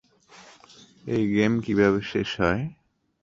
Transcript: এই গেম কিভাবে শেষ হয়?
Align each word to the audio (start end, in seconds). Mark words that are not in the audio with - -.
এই 1.05 1.23
গেম 1.33 1.53
কিভাবে 1.65 1.99
শেষ 2.11 2.29
হয়? 2.39 2.63